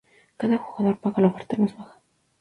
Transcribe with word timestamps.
Cada 0.39 0.57
jugador 0.57 0.97
paga 0.97 1.21
la 1.21 1.27
oferta 1.27 1.57
más 1.57 1.77
baja. 1.77 2.01